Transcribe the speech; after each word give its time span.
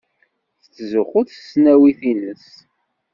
Tettzuxxu 0.63 1.21
s 1.27 1.31
tesnawit-nnes. 1.33 2.47